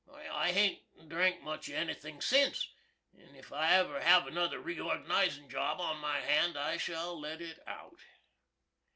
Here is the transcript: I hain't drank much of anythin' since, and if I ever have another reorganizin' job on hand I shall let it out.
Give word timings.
I 0.33 0.51
hain't 0.51 1.09
drank 1.09 1.43
much 1.43 1.69
of 1.69 1.75
anythin' 1.75 2.21
since, 2.21 2.67
and 3.13 3.37
if 3.37 3.53
I 3.53 3.73
ever 3.75 4.01
have 4.01 4.25
another 4.25 4.59
reorganizin' 4.59 5.47
job 5.47 5.79
on 5.79 6.01
hand 6.01 6.57
I 6.57 6.77
shall 6.77 7.19
let 7.19 7.39
it 7.39 7.59
out. 7.67 7.99